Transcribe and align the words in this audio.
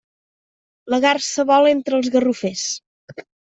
La 0.93 0.99
garsa 1.03 1.47
vola 1.51 1.75
entre 1.77 1.97
els 2.01 2.13
garrofers. 2.19 2.65